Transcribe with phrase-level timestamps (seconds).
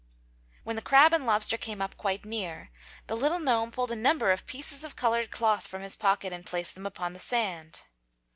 [0.63, 2.71] When the crab and the lobster came up quite near
[3.05, 6.43] the little gnome pulled a number of pieces of colored cloth from his pocket and
[6.43, 7.83] placed them upon the sand.